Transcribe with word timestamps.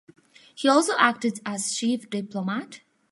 He 0.55 0.67
also 0.67 0.93
acted 0.97 1.41
as 1.45 1.73
chief 1.77 2.09
diplomat. 2.09 2.79